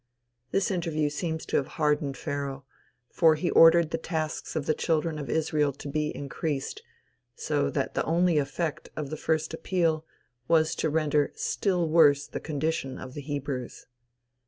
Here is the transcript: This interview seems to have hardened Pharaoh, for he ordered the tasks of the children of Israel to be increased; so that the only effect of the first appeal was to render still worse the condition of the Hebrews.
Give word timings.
This 0.49 0.71
interview 0.71 1.11
seems 1.11 1.45
to 1.45 1.57
have 1.57 1.67
hardened 1.77 2.17
Pharaoh, 2.17 2.65
for 3.11 3.35
he 3.35 3.51
ordered 3.51 3.91
the 3.91 3.99
tasks 3.99 4.55
of 4.55 4.65
the 4.65 4.73
children 4.73 5.19
of 5.19 5.29
Israel 5.29 5.71
to 5.73 5.87
be 5.87 6.09
increased; 6.15 6.81
so 7.35 7.69
that 7.69 7.93
the 7.93 8.03
only 8.03 8.39
effect 8.39 8.89
of 8.95 9.11
the 9.11 9.15
first 9.15 9.53
appeal 9.53 10.03
was 10.47 10.73
to 10.77 10.89
render 10.89 11.31
still 11.35 11.87
worse 11.87 12.25
the 12.25 12.39
condition 12.39 12.97
of 12.97 13.13
the 13.13 13.21
Hebrews. 13.21 13.85